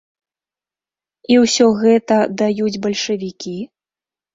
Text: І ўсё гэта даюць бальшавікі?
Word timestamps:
І 1.35 1.39
ўсё 1.45 1.69
гэта 1.85 2.21
даюць 2.43 2.81
бальшавікі? 2.91 3.59